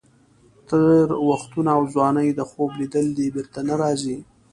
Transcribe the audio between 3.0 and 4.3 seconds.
دي، بېرته نه راځي.